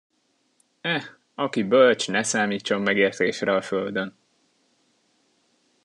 Eh, 0.81 1.03
aki 1.35 1.63
bölcs, 1.63 2.07
ne 2.07 2.23
számítson 2.23 2.81
megértésre 2.81 3.55
a 3.55 3.61
földön! 3.61 4.15